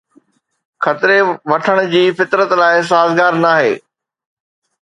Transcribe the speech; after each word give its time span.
خطري 0.83 1.19
وٺڻ 1.49 1.77
جي 1.93 2.03
فطرت 2.21 2.51
لاءِ 2.61 2.75
سازگار 2.91 3.41
ناهي 3.47 3.73